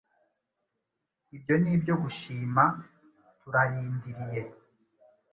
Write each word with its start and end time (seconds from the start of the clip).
Ibyo 1.35 1.55
ni 1.61 1.69
ibyo 1.75 1.93
gushima, 2.03 2.63
turarindiriye". 3.41 4.41